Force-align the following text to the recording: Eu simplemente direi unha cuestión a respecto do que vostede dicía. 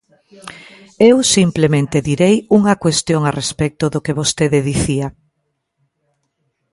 Eu 1.09 1.17
simplemente 1.35 2.05
direi 2.11 2.35
unha 2.57 2.73
cuestión 2.83 3.21
a 3.25 3.31
respecto 3.39 3.83
do 3.93 4.03
que 4.05 4.17
vostede 4.19 4.65
dicía. 4.69 5.07